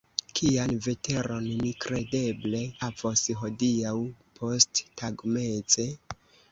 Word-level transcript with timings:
Kian 0.37 0.71
veteron 0.85 1.49
ni 1.65 1.73
kredeble 1.85 2.63
havos 2.81 3.27
hodiaŭ 3.43 3.95
posttagmeze? 4.43 5.89